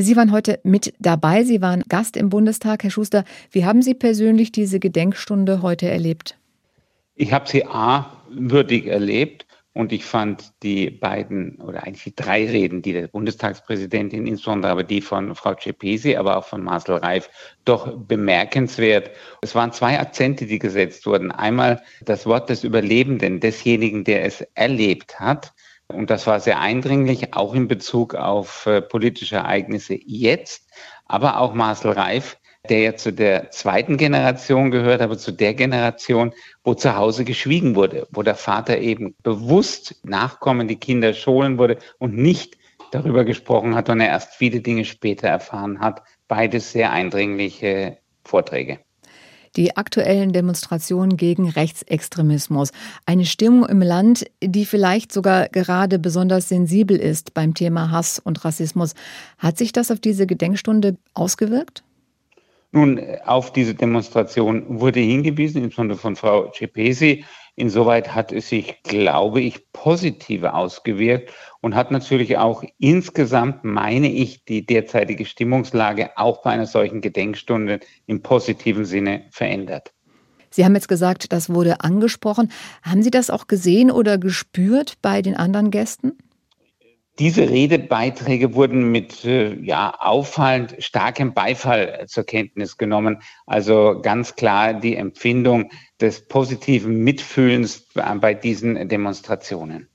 Sie 0.00 0.14
waren 0.14 0.30
heute 0.30 0.60
mit 0.62 0.94
dabei. 1.00 1.42
Sie 1.42 1.60
waren 1.60 1.82
Gast 1.88 2.16
im 2.16 2.28
Bundestag. 2.28 2.84
Herr 2.84 2.90
Schuster, 2.90 3.24
wie 3.50 3.64
haben 3.64 3.82
Sie 3.82 3.94
persönlich 3.94 4.52
diese 4.52 4.78
Gedenkstunde 4.78 5.60
heute 5.60 5.90
erlebt? 5.90 6.38
Ich 7.16 7.32
habe 7.32 7.48
sie 7.48 7.66
A 7.66 8.22
würdig 8.30 8.86
erlebt 8.86 9.44
und 9.72 9.92
ich 9.92 10.04
fand 10.04 10.52
die 10.62 10.88
beiden 10.88 11.56
oder 11.56 11.82
eigentlich 11.82 12.04
die 12.04 12.14
drei 12.14 12.48
Reden, 12.48 12.80
die 12.80 12.92
der 12.92 13.08
Bundestagspräsidentin, 13.08 14.24
insbesondere 14.24 14.70
aber 14.70 14.84
die 14.84 15.00
von 15.00 15.34
Frau 15.34 15.54
Cepesi, 15.54 16.14
aber 16.14 16.36
auch 16.36 16.44
von 16.44 16.62
Marcel 16.62 16.98
Reif, 16.98 17.28
doch 17.64 17.96
bemerkenswert. 17.96 19.10
Es 19.42 19.56
waren 19.56 19.72
zwei 19.72 19.98
Akzente, 19.98 20.46
die 20.46 20.60
gesetzt 20.60 21.06
wurden. 21.06 21.32
Einmal 21.32 21.82
das 22.02 22.24
Wort 22.24 22.50
des 22.50 22.62
Überlebenden, 22.62 23.40
desjenigen, 23.40 24.04
der 24.04 24.24
es 24.24 24.42
erlebt 24.54 25.18
hat. 25.18 25.52
Und 25.88 26.10
das 26.10 26.26
war 26.26 26.38
sehr 26.38 26.60
eindringlich, 26.60 27.34
auch 27.34 27.54
in 27.54 27.66
Bezug 27.66 28.14
auf 28.14 28.66
äh, 28.66 28.82
politische 28.82 29.36
Ereignisse 29.36 29.98
jetzt. 30.04 30.68
Aber 31.06 31.40
auch 31.40 31.54
Marcel 31.54 31.92
Reif, 31.92 32.38
der 32.68 32.80
ja 32.80 32.96
zu 32.96 33.12
der 33.12 33.50
zweiten 33.50 33.96
Generation 33.96 34.70
gehört, 34.70 35.00
aber 35.00 35.16
zu 35.16 35.32
der 35.32 35.54
Generation, 35.54 36.34
wo 36.62 36.74
zu 36.74 36.94
Hause 36.94 37.24
geschwiegen 37.24 37.74
wurde, 37.74 38.06
wo 38.10 38.22
der 38.22 38.34
Vater 38.34 38.78
eben 38.78 39.14
bewusst 39.22 39.98
Nachkommen, 40.04 40.68
die 40.68 40.76
Kinder 40.76 41.14
scholen 41.14 41.56
wurde 41.56 41.78
und 41.98 42.16
nicht 42.16 42.58
darüber 42.90 43.24
gesprochen 43.24 43.74
hat 43.74 43.88
und 43.88 44.00
er 44.00 44.08
erst 44.08 44.34
viele 44.34 44.60
Dinge 44.60 44.84
später 44.84 45.28
erfahren 45.28 45.80
hat. 45.80 46.02
Beides 46.26 46.72
sehr 46.72 46.92
eindringliche 46.92 47.98
Vorträge 48.24 48.80
die 49.56 49.76
aktuellen 49.76 50.32
Demonstrationen 50.32 51.16
gegen 51.16 51.48
Rechtsextremismus. 51.48 52.70
Eine 53.06 53.24
Stimmung 53.24 53.66
im 53.66 53.82
Land, 53.82 54.26
die 54.42 54.66
vielleicht 54.66 55.12
sogar 55.12 55.48
gerade 55.48 55.98
besonders 55.98 56.48
sensibel 56.48 56.96
ist 56.96 57.34
beim 57.34 57.54
Thema 57.54 57.90
Hass 57.90 58.18
und 58.18 58.44
Rassismus. 58.44 58.94
Hat 59.38 59.58
sich 59.58 59.72
das 59.72 59.90
auf 59.90 60.00
diese 60.00 60.26
Gedenkstunde 60.26 60.96
ausgewirkt? 61.14 61.82
Nun, 62.78 63.00
auf 63.24 63.52
diese 63.52 63.74
Demonstration 63.74 64.64
wurde 64.68 65.00
hingewiesen, 65.00 65.64
insbesondere 65.64 65.98
von 65.98 66.14
Frau 66.14 66.52
Cepesi. 66.52 67.24
Insoweit 67.56 68.14
hat 68.14 68.30
es 68.30 68.50
sich, 68.50 68.84
glaube 68.84 69.40
ich, 69.40 69.72
positiv 69.72 70.44
ausgewirkt 70.44 71.32
und 71.60 71.74
hat 71.74 71.90
natürlich 71.90 72.38
auch 72.38 72.62
insgesamt, 72.78 73.64
meine 73.64 74.12
ich, 74.12 74.44
die 74.44 74.64
derzeitige 74.64 75.24
Stimmungslage 75.24 76.16
auch 76.16 76.42
bei 76.42 76.50
einer 76.50 76.66
solchen 76.66 77.00
Gedenkstunde 77.00 77.80
im 78.06 78.22
positiven 78.22 78.84
Sinne 78.84 79.24
verändert. 79.32 79.92
Sie 80.50 80.64
haben 80.64 80.76
jetzt 80.76 80.88
gesagt, 80.88 81.32
das 81.32 81.50
wurde 81.50 81.80
angesprochen. 81.80 82.52
Haben 82.84 83.02
Sie 83.02 83.10
das 83.10 83.28
auch 83.28 83.48
gesehen 83.48 83.90
oder 83.90 84.18
gespürt 84.18 84.98
bei 85.02 85.20
den 85.20 85.36
anderen 85.36 85.72
Gästen? 85.72 86.16
Diese 87.18 87.50
Redebeiträge 87.50 88.54
wurden 88.54 88.92
mit 88.92 89.24
äh, 89.24 89.54
ja, 89.60 89.92
auffallend 89.98 90.76
starkem 90.78 91.34
Beifall 91.34 92.04
zur 92.06 92.24
Kenntnis 92.24 92.76
genommen. 92.76 93.18
Also 93.46 93.98
ganz 94.00 94.36
klar 94.36 94.74
die 94.74 94.94
Empfindung 94.94 95.70
des 96.00 96.28
positiven 96.28 97.02
Mitfühlens 97.02 97.88
bei 98.20 98.34
diesen 98.34 98.88
Demonstrationen. 98.88 99.88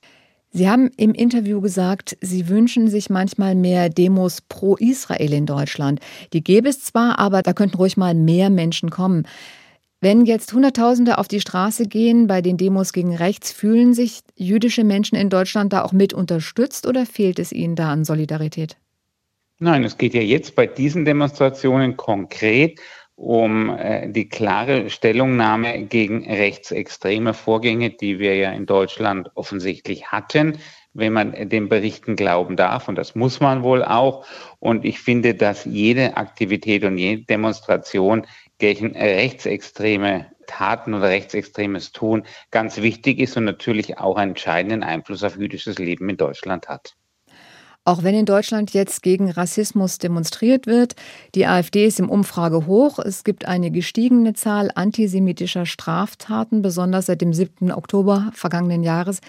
Sie 0.51 0.69
haben 0.69 0.91
im 0.97 1.13
Interview 1.13 1.61
gesagt, 1.61 2.15
Sie 2.21 2.47
wünschen 2.49 2.87
sich 2.87 3.09
manchmal 3.09 3.55
mehr 3.55 3.89
Demos 3.89 4.41
pro 4.41 4.75
Israel 4.75 5.33
in 5.33 5.45
Deutschland. 5.45 5.99
Die 6.33 6.43
gäbe 6.43 6.69
es 6.69 6.83
zwar, 6.83 7.17
aber 7.19 7.41
da 7.41 7.53
könnten 7.53 7.77
ruhig 7.77 7.97
mal 7.97 8.13
mehr 8.13 8.49
Menschen 8.49 8.91
kommen. 8.91 9.25
Wenn 10.03 10.25
jetzt 10.25 10.51
Hunderttausende 10.51 11.17
auf 11.17 11.29
die 11.29 11.39
Straße 11.39 11.87
gehen 11.87 12.27
bei 12.27 12.41
den 12.41 12.57
Demos 12.57 12.91
gegen 12.91 13.15
rechts, 13.15 13.53
fühlen 13.53 13.93
sich 13.93 14.19
jüdische 14.35 14.83
Menschen 14.83 15.15
in 15.15 15.29
Deutschland 15.29 15.71
da 15.71 15.81
auch 15.81 15.93
mit 15.93 16.13
unterstützt 16.13 16.85
oder 16.85 17.05
fehlt 17.05 17.39
es 17.39 17.53
ihnen 17.53 17.77
da 17.77 17.89
an 17.89 18.03
Solidarität? 18.03 18.75
Nein, 19.59 19.85
es 19.85 19.97
geht 19.97 20.13
ja 20.13 20.19
jetzt 20.19 20.55
bei 20.55 20.67
diesen 20.67 21.05
Demonstrationen 21.05 21.95
konkret 21.95 22.81
um 23.15 23.69
äh, 23.69 24.09
die 24.09 24.27
klare 24.27 24.89
Stellungnahme 24.89 25.83
gegen 25.83 26.29
rechtsextreme 26.29 27.33
Vorgänge, 27.33 27.91
die 27.91 28.19
wir 28.19 28.35
ja 28.35 28.51
in 28.51 28.65
Deutschland 28.65 29.31
offensichtlich 29.35 30.07
hatten, 30.07 30.57
wenn 30.93 31.13
man 31.13 31.47
den 31.47 31.69
Berichten 31.69 32.17
glauben 32.17 32.57
darf. 32.57 32.89
Und 32.89 32.95
das 32.97 33.15
muss 33.15 33.39
man 33.39 33.63
wohl 33.63 33.85
auch. 33.85 34.25
Und 34.59 34.83
ich 34.83 34.99
finde, 34.99 35.33
dass 35.33 35.63
jede 35.63 36.17
Aktivität 36.17 36.83
und 36.83 36.97
jede 36.97 37.23
Demonstration 37.23 38.27
rechtsextreme 38.63 40.27
Taten 40.47 40.93
oder 40.93 41.09
rechtsextremes 41.09 41.91
Tun 41.91 42.23
ganz 42.51 42.77
wichtig 42.77 43.19
ist 43.19 43.37
und 43.37 43.45
natürlich 43.45 43.97
auch 43.97 44.17
einen 44.17 44.31
entscheidenden 44.31 44.83
Einfluss 44.83 45.23
auf 45.23 45.37
jüdisches 45.37 45.77
Leben 45.79 46.09
in 46.09 46.17
Deutschland 46.17 46.67
hat. 46.67 46.95
Auch 47.85 48.03
wenn 48.03 48.15
in 48.15 48.25
Deutschland 48.25 48.73
jetzt 48.73 49.03
gegen 49.03 49.29
Rassismus 49.29 49.97
demonstriert 49.97 50.67
wird, 50.67 50.95
die 51.35 51.45
AfD 51.45 51.85
ist 51.85 51.99
im 51.99 52.09
Umfrage 52.09 52.65
hoch. 52.65 52.97
Es 52.99 53.25
gibt 53.25 53.45
eine 53.45 53.71
gestiegene 53.71 54.33
Zahl 54.33 54.71
antisemitischer 54.73 55.65
Straftaten, 55.65 56.61
besonders 56.61 57.07
seit 57.07 57.19
dem 57.19 57.33
7. 57.33 57.73
Oktober 57.73 58.31
vergangenen 58.33 58.83
Jahres. 58.83 59.19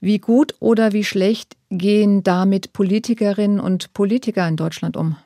Wie 0.00 0.18
gut 0.18 0.54
oder 0.60 0.94
wie 0.94 1.04
schlecht 1.04 1.56
gehen 1.68 2.22
damit 2.22 2.72
Politikerinnen 2.72 3.60
und 3.60 3.92
Politiker 3.92 4.48
in 4.48 4.56
Deutschland 4.56 4.96
um? 4.96 5.16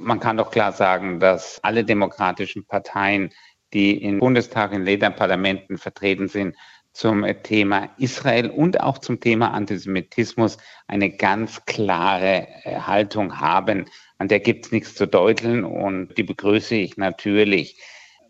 Man 0.00 0.18
kann 0.18 0.38
doch 0.38 0.50
klar 0.50 0.72
sagen, 0.72 1.20
dass 1.20 1.60
alle 1.62 1.84
demokratischen 1.84 2.64
Parteien, 2.64 3.30
die 3.72 4.02
im 4.02 4.18
Bundestag, 4.18 4.72
in 4.72 4.84
Lederparlamenten 4.84 5.78
vertreten 5.78 6.28
sind, 6.28 6.56
zum 6.92 7.24
Thema 7.42 7.90
Israel 7.98 8.50
und 8.50 8.80
auch 8.80 8.98
zum 8.98 9.20
Thema 9.20 9.52
Antisemitismus 9.52 10.58
eine 10.88 11.10
ganz 11.10 11.64
klare 11.64 12.48
äh, 12.64 12.80
Haltung 12.80 13.38
haben. 13.38 13.84
An 14.18 14.28
der 14.28 14.40
gibt 14.40 14.66
es 14.66 14.72
nichts 14.72 14.94
zu 14.94 15.06
deuteln 15.06 15.64
und 15.64 16.16
die 16.18 16.24
begrüße 16.24 16.74
ich 16.74 16.96
natürlich. 16.96 17.80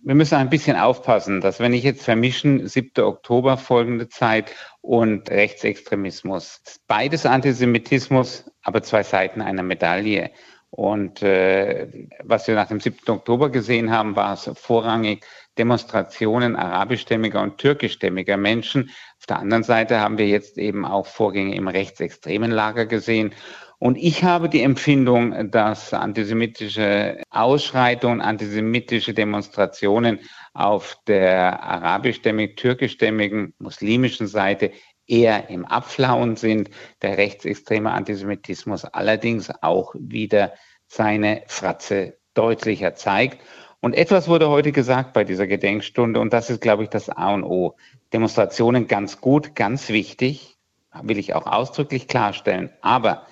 Wir 0.02 0.14
müssen 0.14 0.36
ein 0.36 0.50
bisschen 0.50 0.76
aufpassen, 0.76 1.40
dass 1.40 1.60
wenn 1.60 1.74
ich 1.74 1.84
jetzt 1.84 2.04
vermischen 2.04 2.66
7. 2.66 3.04
Oktober 3.04 3.56
folgende 3.56 4.08
Zeit 4.08 4.50
und 4.80 5.30
Rechtsextremismus, 5.30 6.62
beides 6.86 7.26
Antisemitismus, 7.26 8.50
aber 8.62 8.82
zwei 8.82 9.02
Seiten 9.02 9.42
einer 9.42 9.62
Medaille. 9.62 10.30
Und 10.70 11.20
äh, 11.22 11.88
was 12.22 12.46
wir 12.46 12.54
nach 12.54 12.68
dem 12.68 12.80
7. 12.80 12.98
Oktober 13.08 13.50
gesehen 13.50 13.90
haben, 13.90 14.14
war 14.14 14.34
es 14.34 14.48
vorrangig 14.54 15.26
Demonstrationen 15.58 16.54
arabischstämmiger 16.54 17.42
und 17.42 17.58
türkischstämmiger 17.58 18.36
Menschen. 18.36 18.90
Auf 19.18 19.26
der 19.26 19.40
anderen 19.40 19.64
Seite 19.64 20.00
haben 20.00 20.16
wir 20.16 20.28
jetzt 20.28 20.58
eben 20.58 20.84
auch 20.84 21.06
Vorgänge 21.06 21.56
im 21.56 21.68
rechtsextremen 21.68 22.52
Lager 22.52 22.86
gesehen. 22.86 23.34
Und 23.78 23.96
ich 23.96 24.24
habe 24.24 24.48
die 24.50 24.62
Empfindung, 24.62 25.50
dass 25.50 25.94
antisemitische 25.94 27.22
Ausschreitungen, 27.30 28.20
antisemitische 28.20 29.14
Demonstrationen 29.14 30.20
auf 30.52 30.98
der 31.06 31.62
arabischstämmigen, 31.62 32.56
türkischstämmigen, 32.56 33.54
muslimischen 33.58 34.26
Seite 34.26 34.72
eher 35.10 35.50
im 35.50 35.64
Abflauen 35.64 36.36
sind, 36.36 36.70
der 37.02 37.18
rechtsextreme 37.18 37.90
Antisemitismus 37.90 38.84
allerdings 38.84 39.50
auch 39.62 39.94
wieder 39.98 40.52
seine 40.86 41.42
Fratze 41.46 42.18
deutlicher 42.34 42.94
zeigt. 42.94 43.40
Und 43.80 43.94
etwas 43.94 44.28
wurde 44.28 44.48
heute 44.48 44.72
gesagt 44.72 45.12
bei 45.12 45.24
dieser 45.24 45.46
Gedenkstunde 45.46 46.20
und 46.20 46.32
das 46.32 46.50
ist, 46.50 46.60
glaube 46.60 46.82
ich, 46.82 46.90
das 46.90 47.08
A 47.08 47.32
und 47.34 47.44
O. 47.44 47.76
Demonstrationen 48.12 48.86
ganz 48.86 49.20
gut, 49.20 49.54
ganz 49.54 49.88
wichtig, 49.88 50.58
will 51.02 51.18
ich 51.18 51.34
auch 51.34 51.46
ausdrücklich 51.46 52.08
klarstellen. 52.08 52.70
Aber 52.82 53.26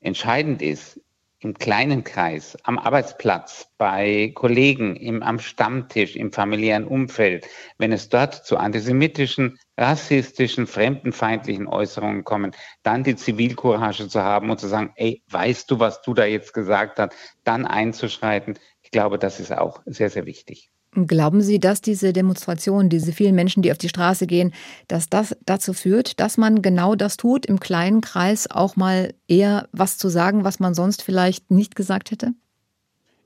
entscheidend 0.00 0.60
ist, 0.60 1.00
im 1.44 1.54
kleinen 1.54 2.04
Kreis, 2.04 2.56
am 2.62 2.78
Arbeitsplatz, 2.78 3.68
bei 3.76 4.32
Kollegen, 4.34 4.96
im, 4.96 5.22
am 5.22 5.38
Stammtisch, 5.38 6.16
im 6.16 6.32
familiären 6.32 6.86
Umfeld, 6.86 7.46
wenn 7.76 7.92
es 7.92 8.08
dort 8.08 8.34
zu 8.46 8.56
antisemitischen, 8.56 9.58
rassistischen, 9.76 10.66
fremdenfeindlichen 10.66 11.66
Äußerungen 11.66 12.24
kommen, 12.24 12.52
dann 12.82 13.04
die 13.04 13.16
Zivilcourage 13.16 14.08
zu 14.08 14.22
haben 14.22 14.50
und 14.50 14.58
zu 14.58 14.68
sagen, 14.68 14.92
ey, 14.96 15.22
weißt 15.28 15.70
du, 15.70 15.78
was 15.78 16.00
du 16.00 16.14
da 16.14 16.24
jetzt 16.24 16.54
gesagt 16.54 16.98
hast, 16.98 17.12
dann 17.44 17.66
einzuschreiten. 17.66 18.58
Ich 18.82 18.90
glaube, 18.90 19.18
das 19.18 19.38
ist 19.38 19.52
auch 19.52 19.82
sehr, 19.84 20.08
sehr 20.10 20.24
wichtig. 20.24 20.70
Glauben 20.94 21.40
Sie, 21.40 21.58
dass 21.58 21.80
diese 21.80 22.12
Demonstrationen, 22.12 22.88
diese 22.88 23.12
vielen 23.12 23.34
Menschen, 23.34 23.62
die 23.62 23.72
auf 23.72 23.78
die 23.78 23.88
Straße 23.88 24.28
gehen, 24.28 24.54
dass 24.86 25.08
das 25.08 25.36
dazu 25.44 25.72
führt, 25.72 26.20
dass 26.20 26.36
man 26.36 26.62
genau 26.62 26.94
das 26.94 27.16
tut, 27.16 27.46
im 27.46 27.58
kleinen 27.58 28.00
Kreis 28.00 28.48
auch 28.48 28.76
mal 28.76 29.12
eher 29.26 29.68
was 29.72 29.98
zu 29.98 30.08
sagen, 30.08 30.44
was 30.44 30.60
man 30.60 30.72
sonst 30.74 31.02
vielleicht 31.02 31.50
nicht 31.50 31.74
gesagt 31.74 32.12
hätte? 32.12 32.32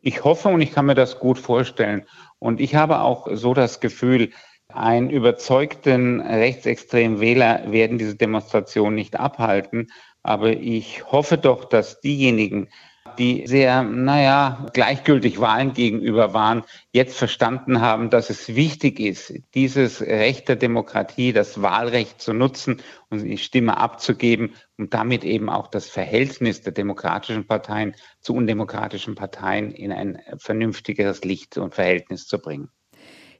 Ich 0.01 0.25
hoffe 0.25 0.49
und 0.49 0.63
ich 0.63 0.73
kann 0.73 0.87
mir 0.87 0.95
das 0.95 1.19
gut 1.19 1.39
vorstellen. 1.39 2.05
Und 2.39 2.61
ich 2.61 2.75
habe 2.75 3.01
auch 3.01 3.27
so 3.33 3.53
das 3.53 3.81
Gefühl, 3.81 4.31
einen 4.69 5.11
überzeugten 5.11 6.21
rechtsextremen 6.21 7.21
Wähler 7.21 7.71
werden 7.71 7.99
diese 7.99 8.15
Demonstration 8.15 8.95
nicht 8.95 9.19
abhalten. 9.19 9.89
Aber 10.23 10.51
ich 10.51 11.05
hoffe 11.11 11.37
doch, 11.37 11.65
dass 11.65 12.01
diejenigen, 12.01 12.69
die 13.17 13.47
sehr, 13.47 13.83
naja, 13.83 14.67
gleichgültig 14.73 15.41
Wahlen 15.41 15.73
gegenüber 15.73 16.35
waren, 16.35 16.65
jetzt 16.93 17.17
verstanden 17.17 17.81
haben, 17.81 18.11
dass 18.11 18.31
es 18.31 18.55
wichtig 18.55 19.01
ist, 19.01 19.35
dieses 19.55 20.01
Recht 20.01 20.49
der 20.49 20.57
Demokratie, 20.57 21.33
das 21.33 21.63
Wahlrecht 21.63 22.21
zu 22.21 22.33
nutzen 22.33 22.83
und 23.11 23.25
die 23.25 23.39
Stimme 23.39 23.77
abzugeben 23.77 24.55
und 24.77 24.95
damit 24.95 25.25
eben 25.25 25.49
auch 25.49 25.69
das 25.69 25.89
Verhältnis 25.89 26.63
der 26.63 26.73
demokratischen 26.73 27.47
Parteien 27.47 27.95
zu 28.21 28.35
undemokratischen 28.35 29.15
Parteien 29.15 29.71
in 29.71 29.93
ein 29.93 30.21
vernünftigeres 30.39 31.25
Licht 31.25 31.57
und 31.59 31.75
Verhältnis 31.75 32.27
zu 32.27 32.39
bringen. 32.39 32.71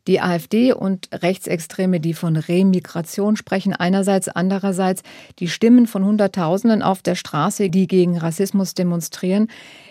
Die 0.09 0.21
AfD 0.21 0.73
und 0.73 1.11
Rechtsextreme, 1.13 2.01
die 2.01 2.15
von 2.15 2.37
Remigration 2.37 3.37
sprechen, 3.37 3.75
einerseits, 3.75 4.29
andererseits 4.29 5.03
die 5.39 5.49
Stimmen 5.49 5.87
von 5.87 6.03
Hunderttausenden 6.03 6.83
auf 6.83 7.03
der 7.03 7.15
Straße, 7.15 7.69
die 7.69 7.87
gegen 7.87 8.17
Rassismus 8.17 8.73
demonstrieren. 8.73 9.49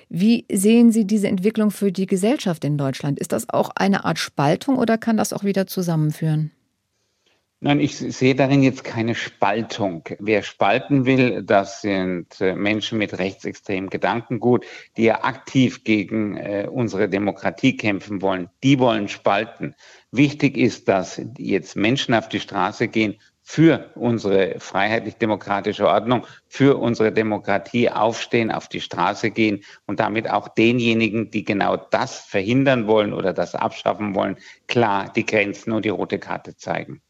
Wie 0.10 0.46
sehen 0.52 0.92
Sie 0.92 1.06
diese 1.06 1.28
Entwicklung 1.28 1.70
für 1.70 1.92
die 1.92 2.08
Gesellschaft 2.08 2.66
in 2.66 2.80
Deutschland? 2.80 3.20
Ist 3.20 3.32
das 3.32 3.48
auch 3.50 3.70
eine 3.76 4.06
Art 4.06 4.18
Spaltung 4.18 4.78
oder 4.78 4.98
kann 4.98 5.18
das 5.18 5.34
auch 5.34 5.44
wieder 5.44 5.68
zusammenführen? 5.68 6.52
Nein, 7.60 7.80
ich 7.80 7.98
sehe 7.98 8.36
darin 8.36 8.62
jetzt 8.62 8.84
keine 8.84 9.16
Spaltung. 9.16 10.04
Wer 10.20 10.44
spalten 10.44 11.06
will, 11.08 11.42
das 11.42 11.82
sind 11.82 12.40
äh, 12.40 12.54
Menschen 12.54 13.00
mit 13.00 13.18
rechtsextremem 13.18 13.90
Gedankengut, 13.90 14.64
die 14.96 15.06
ja 15.06 15.24
aktiv 15.24 15.84
gegen 15.84 16.38
äh, 16.38 16.68
unsere 16.72 17.10
Demokratie 17.10 17.76
kämpfen 17.76 18.22
wollen. 18.22 18.50
Die 18.64 18.78
wollen 18.78 19.08
spalten. 19.08 19.74
Wichtig 20.12 20.56
ist, 20.56 20.88
dass 20.88 21.20
jetzt 21.40 21.76
Menschen 21.76 22.14
auf 22.14 22.30
die 22.30 22.40
Straße 22.40 22.90
gehen 22.90 23.16
für 23.42 23.90
unsere 23.96 24.60
freiheitlich-demokratische 24.60 25.88
Ordnung, 25.88 26.28
für 26.48 26.78
unsere 26.78 27.12
Demokratie 27.12 27.90
aufstehen, 27.90 28.52
auf 28.52 28.68
die 28.68 28.82
Straße 28.82 29.32
gehen 29.32 29.64
und 29.88 30.00
damit 30.00 30.30
auch 30.30 30.48
denjenigen, 30.50 31.32
die 31.32 31.44
genau 31.44 31.76
das 31.76 32.20
verhindern 32.20 32.86
wollen 32.86 33.14
oder 33.14 33.34
das 33.34 33.56
abschaffen 33.56 34.14
wollen, 34.14 34.38
klar 34.68 35.12
die 35.12 35.26
Grenzen 35.26 35.72
und 35.72 35.86
die 35.86 35.90
rote 35.90 36.20
Karte 36.20 36.56
zeigen. 36.56 37.02